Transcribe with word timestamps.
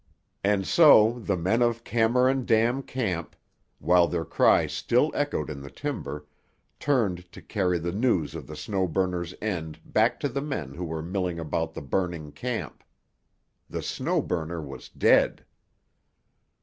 And 0.43 0.65
so 0.65 1.19
the 1.19 1.37
men 1.37 1.61
of 1.61 1.83
Cameron 1.83 2.43
Dam 2.43 2.81
Camp, 2.81 3.35
while 3.77 4.07
their 4.07 4.25
cry 4.25 4.65
still 4.65 5.11
echoed 5.13 5.47
in 5.47 5.61
the 5.61 5.69
timber, 5.69 6.25
turned 6.79 7.31
to 7.31 7.39
carry 7.39 7.77
the 7.77 7.91
news 7.91 8.33
of 8.33 8.47
the 8.47 8.55
Snow 8.55 8.87
Burner's 8.87 9.35
end 9.43 9.79
back 9.85 10.19
to 10.21 10.27
the 10.27 10.41
men 10.41 10.73
who 10.73 10.85
were 10.85 11.03
milling 11.03 11.37
about 11.39 11.75
the 11.75 11.83
burning 11.83 12.31
camp. 12.31 12.83
The 13.69 13.83
Snow 13.83 14.23
Burner 14.23 14.59
was 14.59 14.89
dead! 14.89 15.45